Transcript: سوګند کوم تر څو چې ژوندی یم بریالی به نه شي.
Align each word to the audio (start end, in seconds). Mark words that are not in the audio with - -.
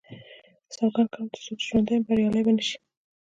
سوګند 0.75 1.07
کوم 1.13 1.25
تر 1.33 1.39
څو 1.45 1.51
چې 1.59 1.65
ژوندی 1.69 1.93
یم 1.95 2.03
بریالی 2.07 2.41
به 2.45 2.51
نه 2.57 2.63
شي. 2.67 2.77